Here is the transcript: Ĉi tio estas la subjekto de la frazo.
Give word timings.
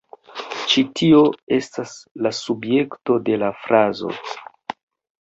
Ĉi 0.71 0.83
tio 0.99 1.19
estas 1.59 1.95
la 2.29 2.33
subjekto 2.41 3.21
de 3.31 3.39
la 3.47 3.55
frazo. 3.63 4.15